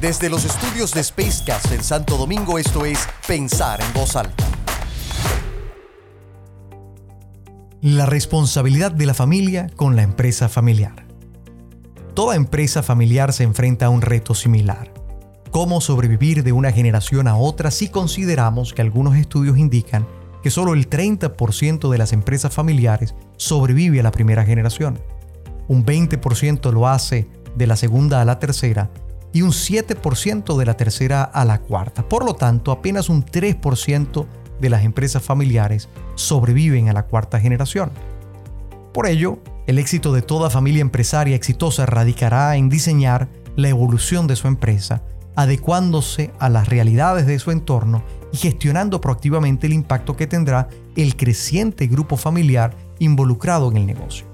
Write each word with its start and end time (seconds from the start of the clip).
Desde 0.00 0.30
los 0.30 0.46
estudios 0.46 0.94
de 0.94 1.04
Spacecast 1.04 1.72
en 1.72 1.84
Santo 1.84 2.16
Domingo, 2.16 2.58
esto 2.58 2.86
es 2.86 3.06
Pensar 3.28 3.82
en 3.82 3.92
Voz 3.92 4.16
Alta. 4.16 4.46
La 7.82 8.06
responsabilidad 8.06 8.92
de 8.92 9.04
la 9.04 9.12
familia 9.12 9.68
con 9.76 9.96
la 9.96 10.02
empresa 10.02 10.48
familiar. 10.48 11.06
Toda 12.14 12.34
empresa 12.36 12.82
familiar 12.82 13.34
se 13.34 13.44
enfrenta 13.44 13.86
a 13.86 13.90
un 13.90 14.00
reto 14.00 14.34
similar. 14.34 14.90
¿Cómo 15.50 15.82
sobrevivir 15.82 16.44
de 16.44 16.52
una 16.52 16.72
generación 16.72 17.28
a 17.28 17.36
otra 17.36 17.70
si 17.70 17.88
consideramos 17.88 18.72
que 18.72 18.80
algunos 18.80 19.16
estudios 19.16 19.58
indican 19.58 20.06
que 20.42 20.50
solo 20.50 20.72
el 20.72 20.88
30% 20.88 21.90
de 21.90 21.98
las 21.98 22.14
empresas 22.14 22.54
familiares 22.54 23.14
sobrevive 23.36 24.00
a 24.00 24.04
la 24.04 24.12
primera 24.12 24.46
generación? 24.46 24.98
Un 25.68 25.84
20% 25.84 26.72
lo 26.72 26.88
hace 26.88 27.28
de 27.54 27.66
la 27.66 27.76
segunda 27.76 28.22
a 28.22 28.24
la 28.24 28.38
tercera 28.38 28.90
y 29.32 29.42
un 29.42 29.50
7% 29.50 30.56
de 30.56 30.66
la 30.66 30.76
tercera 30.76 31.22
a 31.22 31.44
la 31.44 31.60
cuarta. 31.60 32.08
Por 32.08 32.24
lo 32.24 32.34
tanto, 32.34 32.72
apenas 32.72 33.08
un 33.08 33.24
3% 33.24 34.26
de 34.60 34.70
las 34.70 34.84
empresas 34.84 35.22
familiares 35.22 35.88
sobreviven 36.14 36.88
a 36.88 36.92
la 36.92 37.04
cuarta 37.04 37.40
generación. 37.40 37.90
Por 38.92 39.06
ello, 39.06 39.38
el 39.66 39.78
éxito 39.78 40.12
de 40.12 40.22
toda 40.22 40.50
familia 40.50 40.80
empresaria 40.80 41.36
exitosa 41.36 41.86
radicará 41.86 42.56
en 42.56 42.68
diseñar 42.68 43.28
la 43.56 43.68
evolución 43.68 44.26
de 44.26 44.36
su 44.36 44.48
empresa, 44.48 45.02
adecuándose 45.36 46.32
a 46.38 46.48
las 46.48 46.68
realidades 46.68 47.26
de 47.26 47.38
su 47.38 47.50
entorno 47.50 48.02
y 48.32 48.36
gestionando 48.36 49.00
proactivamente 49.00 49.66
el 49.66 49.72
impacto 49.72 50.16
que 50.16 50.26
tendrá 50.26 50.68
el 50.96 51.16
creciente 51.16 51.86
grupo 51.86 52.16
familiar 52.16 52.74
involucrado 52.98 53.70
en 53.70 53.76
el 53.76 53.86
negocio. 53.86 54.26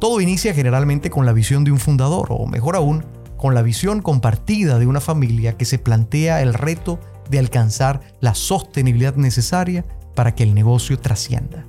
Todo 0.00 0.20
inicia 0.20 0.54
generalmente 0.54 1.10
con 1.10 1.26
la 1.26 1.32
visión 1.32 1.62
de 1.62 1.72
un 1.72 1.78
fundador, 1.78 2.28
o 2.30 2.46
mejor 2.46 2.74
aún, 2.74 3.04
con 3.40 3.54
la 3.54 3.62
visión 3.62 4.02
compartida 4.02 4.78
de 4.78 4.86
una 4.86 5.00
familia 5.00 5.56
que 5.56 5.64
se 5.64 5.78
plantea 5.78 6.42
el 6.42 6.52
reto 6.52 7.00
de 7.30 7.38
alcanzar 7.38 8.02
la 8.20 8.34
sostenibilidad 8.34 9.14
necesaria 9.16 9.86
para 10.14 10.34
que 10.34 10.42
el 10.42 10.54
negocio 10.54 10.98
trascienda. 10.98 11.64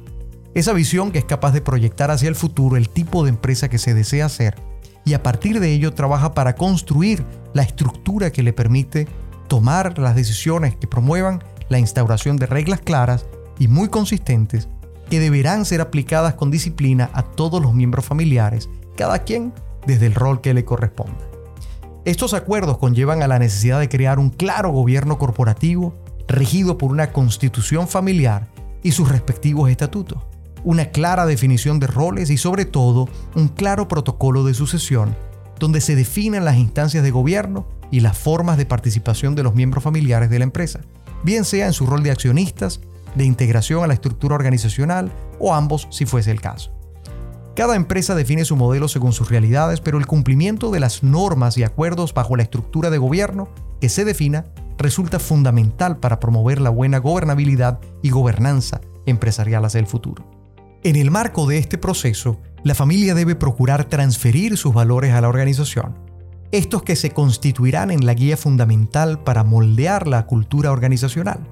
Esa 0.54 0.74
visión 0.74 1.14
que 1.14 1.20
es 1.20 1.26
capaz 1.26 1.54
de 1.54 1.62
proyectar 1.62 2.12
hacia 2.12 2.28
el 2.28 2.36
futuro 2.36 2.76
el 2.76 2.90
tipo 2.90 3.24
de 3.24 3.30
empresa 3.30 3.70
que 3.70 3.78
se 3.78 3.94
desea 3.94 4.26
hacer 4.26 4.56
y 5.06 5.14
a 5.14 5.24
partir 5.24 5.62
de 5.62 5.72
ello 5.72 5.94
trabaja 5.94 6.34
para 6.34 6.56
construir 6.56 7.24
la 7.54 7.64
estructura 7.64 8.32
que 8.32 8.44
le 8.44 8.52
permite 8.52 9.08
tomar 9.48 9.98
las 9.98 10.14
decisiones 10.14 10.76
que 10.76 10.88
promuevan 10.88 11.42
la 11.70 11.80
instauración 11.80 12.36
de 12.36 12.48
reglas 12.48 12.82
claras 12.82 13.26
y 13.60 13.70
muy 13.70 13.88
consistentes 13.88 14.68
que 15.10 15.22
deberán 15.22 15.64
ser 15.64 15.80
aplicadas 15.80 16.34
con 16.34 16.52
disciplina 16.52 17.10
a 17.14 17.24
todos 17.24 17.62
los 17.62 17.74
miembros 17.74 18.04
familiares, 18.04 18.70
cada 18.98 19.20
quien 19.24 19.54
desde 19.88 20.08
el 20.08 20.16
rol 20.16 20.42
que 20.42 20.54
le 20.54 20.66
corresponda. 20.66 21.32
Estos 22.04 22.34
acuerdos 22.34 22.80
conllevan 22.80 23.22
a 23.22 23.28
la 23.28 23.38
necesidad 23.38 23.80
de 23.80 23.88
crear 23.88 24.18
un 24.18 24.32
claro 24.32 24.72
gobierno 24.72 25.20
corporativo 25.20 25.96
regido 26.28 26.78
por 26.78 26.90
una 26.90 27.12
constitución 27.12 27.88
familiar 27.88 28.48
y 28.82 28.94
sus 28.94 29.10
respectivos 29.10 29.70
estatutos, 29.70 30.24
una 30.64 30.86
clara 30.86 31.28
definición 31.28 31.80
de 31.80 31.86
roles 31.86 32.32
y 32.32 32.38
sobre 32.38 32.66
todo 32.66 33.08
un 33.36 33.50
claro 33.50 33.88
protocolo 33.88 34.44
de 34.44 34.56
sucesión 34.56 35.16
donde 35.60 35.80
se 35.80 35.96
definen 35.96 36.44
las 36.44 36.58
instancias 36.58 37.04
de 37.04 37.12
gobierno 37.12 37.68
y 37.92 38.00
las 38.00 38.18
formas 38.18 38.58
de 38.58 38.66
participación 38.66 39.36
de 39.36 39.44
los 39.44 39.54
miembros 39.54 39.84
familiares 39.84 40.32
de 40.32 40.40
la 40.40 40.46
empresa, 40.46 40.80
bien 41.24 41.46
sea 41.46 41.68
en 41.68 41.74
su 41.74 41.86
rol 41.86 42.02
de 42.02 42.10
accionistas, 42.10 42.82
de 43.14 43.26
integración 43.26 43.84
a 43.84 43.88
la 43.88 43.94
estructura 43.94 44.34
organizacional 44.34 45.12
o 45.38 45.54
ambos 45.54 45.88
si 45.92 46.08
fuese 46.08 46.32
el 46.32 46.42
caso. 46.42 46.72
Cada 47.62 47.76
empresa 47.76 48.16
define 48.16 48.44
su 48.44 48.56
modelo 48.56 48.88
según 48.88 49.14
sus 49.14 49.30
realidades, 49.30 49.82
pero 49.82 50.00
el 50.00 50.08
cumplimiento 50.08 50.72
de 50.72 50.80
las 50.80 51.04
normas 51.04 51.60
y 51.60 51.64
acuerdos 51.64 52.12
bajo 52.12 52.36
la 52.36 52.42
estructura 52.42 52.90
de 52.90 52.98
gobierno 52.98 53.50
que 53.80 53.88
se 53.88 54.04
defina 54.04 54.46
resulta 54.80 55.20
fundamental 55.20 56.00
para 56.00 56.20
promover 56.20 56.60
la 56.60 56.72
buena 56.72 56.98
gobernabilidad 56.98 57.80
y 58.02 58.10
gobernanza 58.10 58.82
empresarial 59.06 59.64
hacia 59.64 59.78
el 59.78 59.86
futuro. 59.86 60.28
En 60.84 60.96
el 60.96 61.12
marco 61.12 61.46
de 61.46 61.60
este 61.60 61.78
proceso, 61.78 62.40
la 62.64 62.74
familia 62.74 63.14
debe 63.14 63.36
procurar 63.36 63.86
transferir 63.86 64.58
sus 64.58 64.74
valores 64.74 65.14
a 65.14 65.22
la 65.22 65.30
organización, 65.30 66.00
estos 66.52 66.82
que 66.82 66.96
se 66.96 67.12
constituirán 67.12 67.92
en 67.92 68.08
la 68.08 68.16
guía 68.16 68.38
fundamental 68.38 69.22
para 69.22 69.44
moldear 69.44 70.08
la 70.08 70.26
cultura 70.26 70.72
organizacional, 70.72 71.48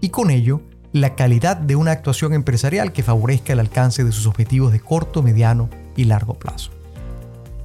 y 0.00 0.10
con 0.10 0.30
ello 0.30 0.62
la 0.92 1.14
calidad 1.14 1.56
de 1.56 1.76
una 1.76 1.92
actuación 1.92 2.32
empresarial 2.34 2.92
que 2.92 3.02
favorezca 3.02 3.52
el 3.52 3.60
alcance 3.60 4.02
de 4.04 4.12
sus 4.12 4.26
objetivos 4.26 4.72
de 4.72 4.80
corto, 4.80 5.22
mediano 5.22 5.68
y 5.96 6.04
largo 6.04 6.34
plazo. 6.34 6.70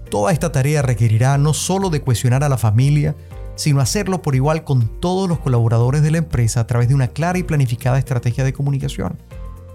Toda 0.10 0.32
esta 0.32 0.52
tarea 0.52 0.82
requerirá 0.82 1.38
no 1.38 1.54
solo 1.54 1.90
de 1.90 2.02
cuestionar 2.02 2.44
a 2.44 2.50
la 2.50 2.58
familia, 2.58 3.16
sino 3.56 3.82
hacerlo 3.82 4.22
por 4.22 4.36
igual 4.36 4.64
con 4.64 5.00
todos 5.00 5.28
los 5.28 5.40
colaboradores 5.40 6.04
de 6.04 6.12
la 6.12 6.20
empresa 6.20 6.60
a 6.60 6.68
través 6.68 6.88
de 6.88 6.96
una 6.96 7.08
clara 7.08 7.40
y 7.40 7.44
planificada 7.44 7.98
estrategia 7.98 8.44
de 8.44 8.54
comunicación. 8.54 9.18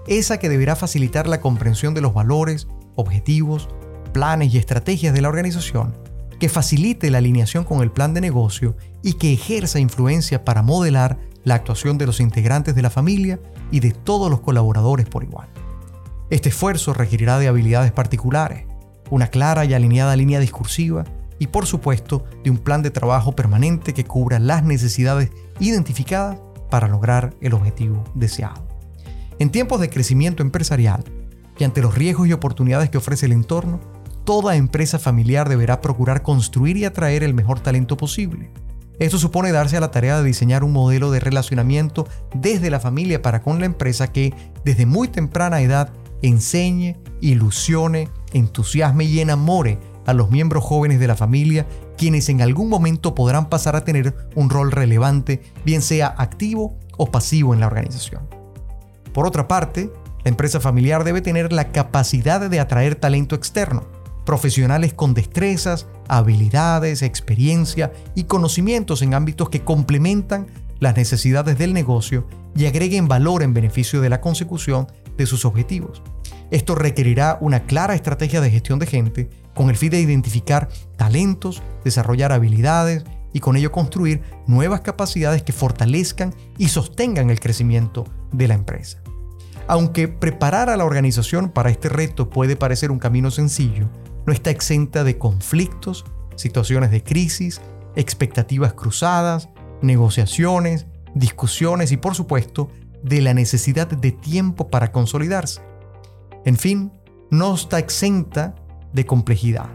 Esa 0.06 0.38
que 0.38 0.48
deberá 0.48 0.76
facilitar 0.76 1.26
la 1.26 1.40
comprensión 1.40 1.94
de 1.94 2.00
los 2.00 2.14
valores, 2.14 2.68
objetivos, 2.94 3.68
planes 4.12 4.54
y 4.54 4.58
estrategias 4.58 5.14
de 5.14 5.22
la 5.22 5.28
organización, 5.28 5.96
que 6.38 6.48
facilite 6.48 7.10
la 7.10 7.18
alineación 7.18 7.64
con 7.64 7.82
el 7.82 7.90
plan 7.90 8.14
de 8.14 8.20
negocio 8.20 8.76
y 9.02 9.14
que 9.14 9.32
ejerza 9.32 9.78
influencia 9.78 10.44
para 10.44 10.62
modelar 10.62 11.18
la 11.44 11.54
actuación 11.54 11.98
de 11.98 12.06
los 12.06 12.20
integrantes 12.20 12.74
de 12.74 12.82
la 12.82 12.90
familia 12.90 13.40
y 13.70 13.80
de 13.80 13.92
todos 13.92 14.30
los 14.30 14.40
colaboradores 14.40 15.06
por 15.08 15.24
igual. 15.24 15.48
Este 16.30 16.50
esfuerzo 16.50 16.94
requerirá 16.94 17.38
de 17.38 17.48
habilidades 17.48 17.92
particulares, 17.92 18.66
una 19.10 19.28
clara 19.28 19.64
y 19.64 19.74
alineada 19.74 20.16
línea 20.16 20.40
discursiva 20.40 21.04
y 21.38 21.48
por 21.48 21.66
supuesto 21.66 22.24
de 22.44 22.50
un 22.50 22.58
plan 22.58 22.82
de 22.82 22.90
trabajo 22.90 23.34
permanente 23.34 23.94
que 23.94 24.04
cubra 24.04 24.38
las 24.38 24.62
necesidades 24.62 25.30
identificadas 25.58 26.38
para 26.70 26.86
lograr 26.86 27.34
el 27.40 27.54
objetivo 27.54 28.04
deseado. 28.14 28.66
En 29.38 29.50
tiempos 29.50 29.80
de 29.80 29.90
crecimiento 29.90 30.42
empresarial 30.42 31.02
y 31.58 31.64
ante 31.64 31.82
los 31.82 31.94
riesgos 31.94 32.28
y 32.28 32.32
oportunidades 32.32 32.90
que 32.90 32.98
ofrece 32.98 33.26
el 33.26 33.32
entorno, 33.32 33.80
toda 34.24 34.54
empresa 34.54 34.98
familiar 34.98 35.48
deberá 35.48 35.80
procurar 35.80 36.22
construir 36.22 36.76
y 36.76 36.84
atraer 36.84 37.24
el 37.24 37.34
mejor 37.34 37.58
talento 37.60 37.96
posible, 37.96 38.52
esto 39.00 39.18
supone 39.18 39.50
darse 39.50 39.78
a 39.78 39.80
la 39.80 39.90
tarea 39.90 40.18
de 40.18 40.24
diseñar 40.24 40.62
un 40.62 40.72
modelo 40.72 41.10
de 41.10 41.20
relacionamiento 41.20 42.06
desde 42.34 42.70
la 42.70 42.80
familia 42.80 43.22
para 43.22 43.42
con 43.42 43.58
la 43.58 43.66
empresa 43.66 44.12
que 44.12 44.34
desde 44.64 44.84
muy 44.84 45.08
temprana 45.08 45.62
edad 45.62 45.90
enseñe, 46.22 46.98
ilusione, 47.22 48.08
entusiasme 48.34 49.04
y 49.04 49.20
enamore 49.20 49.78
a 50.04 50.12
los 50.12 50.30
miembros 50.30 50.64
jóvenes 50.64 51.00
de 51.00 51.06
la 51.06 51.16
familia, 51.16 51.66
quienes 51.96 52.28
en 52.28 52.42
algún 52.42 52.68
momento 52.68 53.14
podrán 53.14 53.48
pasar 53.48 53.74
a 53.74 53.84
tener 53.84 54.14
un 54.34 54.50
rol 54.50 54.70
relevante, 54.70 55.40
bien 55.64 55.80
sea 55.80 56.14
activo 56.18 56.78
o 56.98 57.10
pasivo 57.10 57.54
en 57.54 57.60
la 57.60 57.68
organización. 57.68 58.28
Por 59.14 59.26
otra 59.26 59.48
parte, 59.48 59.90
la 60.24 60.28
empresa 60.28 60.60
familiar 60.60 61.04
debe 61.04 61.22
tener 61.22 61.52
la 61.52 61.72
capacidad 61.72 62.50
de 62.50 62.60
atraer 62.60 62.96
talento 62.96 63.34
externo, 63.34 63.86
profesionales 64.30 64.94
con 64.94 65.12
destrezas, 65.12 65.88
habilidades, 66.06 67.02
experiencia 67.02 67.90
y 68.14 68.24
conocimientos 68.24 69.02
en 69.02 69.12
ámbitos 69.12 69.50
que 69.50 69.64
complementan 69.64 70.46
las 70.78 70.96
necesidades 70.96 71.58
del 71.58 71.74
negocio 71.74 72.28
y 72.54 72.66
agreguen 72.66 73.08
valor 73.08 73.42
en 73.42 73.54
beneficio 73.54 74.00
de 74.00 74.08
la 74.08 74.20
consecución 74.20 74.86
de 75.18 75.26
sus 75.26 75.44
objetivos. 75.44 76.00
Esto 76.52 76.76
requerirá 76.76 77.38
una 77.40 77.64
clara 77.64 77.96
estrategia 77.96 78.40
de 78.40 78.52
gestión 78.52 78.78
de 78.78 78.86
gente 78.86 79.30
con 79.52 79.68
el 79.68 79.76
fin 79.76 79.90
de 79.90 80.00
identificar 80.00 80.68
talentos, 80.96 81.60
desarrollar 81.82 82.30
habilidades 82.30 83.02
y 83.32 83.40
con 83.40 83.56
ello 83.56 83.72
construir 83.72 84.22
nuevas 84.46 84.82
capacidades 84.82 85.42
que 85.42 85.52
fortalezcan 85.52 86.36
y 86.56 86.68
sostengan 86.68 87.30
el 87.30 87.40
crecimiento 87.40 88.04
de 88.30 88.46
la 88.46 88.54
empresa. 88.54 89.02
Aunque 89.66 90.06
preparar 90.06 90.70
a 90.70 90.76
la 90.76 90.84
organización 90.84 91.50
para 91.50 91.70
este 91.70 91.88
reto 91.88 92.30
puede 92.30 92.54
parecer 92.54 92.92
un 92.92 93.00
camino 93.00 93.32
sencillo, 93.32 93.88
no 94.26 94.32
está 94.32 94.50
exenta 94.50 95.04
de 95.04 95.18
conflictos, 95.18 96.04
situaciones 96.36 96.90
de 96.90 97.02
crisis, 97.02 97.60
expectativas 97.96 98.72
cruzadas, 98.72 99.48
negociaciones, 99.82 100.86
discusiones 101.14 101.92
y 101.92 101.96
por 101.96 102.14
supuesto 102.14 102.68
de 103.02 103.20
la 103.20 103.34
necesidad 103.34 103.88
de 103.88 104.12
tiempo 104.12 104.68
para 104.68 104.92
consolidarse. 104.92 105.62
En 106.44 106.56
fin, 106.56 106.92
no 107.30 107.54
está 107.54 107.78
exenta 107.78 108.54
de 108.92 109.06
complejidad. 109.06 109.68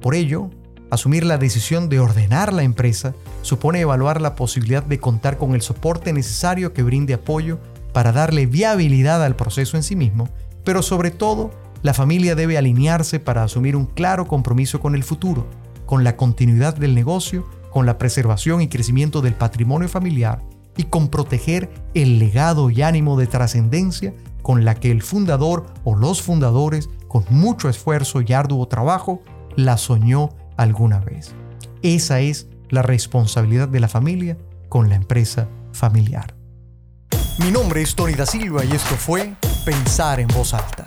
Por 0.00 0.14
ello, 0.14 0.50
asumir 0.90 1.24
la 1.24 1.38
decisión 1.38 1.88
de 1.88 2.00
ordenar 2.00 2.52
la 2.52 2.62
empresa 2.62 3.14
supone 3.42 3.80
evaluar 3.80 4.20
la 4.20 4.34
posibilidad 4.34 4.82
de 4.82 4.98
contar 4.98 5.38
con 5.38 5.54
el 5.54 5.62
soporte 5.62 6.12
necesario 6.12 6.72
que 6.72 6.82
brinde 6.82 7.14
apoyo 7.14 7.58
para 7.92 8.12
darle 8.12 8.46
viabilidad 8.46 9.24
al 9.24 9.36
proceso 9.36 9.76
en 9.76 9.82
sí 9.82 9.96
mismo, 9.96 10.28
pero 10.64 10.82
sobre 10.82 11.10
todo 11.10 11.50
la 11.82 11.94
familia 11.94 12.34
debe 12.34 12.58
alinearse 12.58 13.20
para 13.20 13.42
asumir 13.42 13.76
un 13.76 13.86
claro 13.86 14.26
compromiso 14.26 14.80
con 14.80 14.94
el 14.94 15.04
futuro, 15.04 15.46
con 15.86 16.04
la 16.04 16.16
continuidad 16.16 16.76
del 16.76 16.94
negocio, 16.94 17.46
con 17.70 17.86
la 17.86 17.98
preservación 17.98 18.60
y 18.60 18.68
crecimiento 18.68 19.22
del 19.22 19.34
patrimonio 19.34 19.88
familiar 19.88 20.42
y 20.76 20.84
con 20.84 21.08
proteger 21.08 21.70
el 21.94 22.18
legado 22.18 22.70
y 22.70 22.82
ánimo 22.82 23.18
de 23.18 23.26
trascendencia 23.26 24.14
con 24.42 24.64
la 24.64 24.74
que 24.74 24.90
el 24.90 25.02
fundador 25.02 25.66
o 25.84 25.96
los 25.96 26.22
fundadores, 26.22 26.88
con 27.08 27.24
mucho 27.30 27.68
esfuerzo 27.68 28.20
y 28.20 28.32
arduo 28.32 28.66
trabajo, 28.68 29.22
la 29.56 29.76
soñó 29.76 30.30
alguna 30.56 31.00
vez. 31.00 31.34
Esa 31.82 32.20
es 32.20 32.48
la 32.68 32.82
responsabilidad 32.82 33.68
de 33.68 33.80
la 33.80 33.88
familia 33.88 34.38
con 34.68 34.88
la 34.88 34.94
empresa 34.94 35.48
familiar. 35.72 36.34
Mi 37.38 37.50
nombre 37.50 37.82
es 37.82 37.94
Tony 37.94 38.14
da 38.14 38.26
Silva 38.26 38.64
y 38.64 38.72
esto 38.72 38.94
fue 38.96 39.34
Pensar 39.64 40.20
en 40.20 40.28
voz 40.28 40.54
alta. 40.54 40.84